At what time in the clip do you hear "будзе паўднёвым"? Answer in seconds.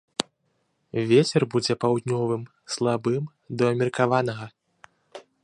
1.55-2.43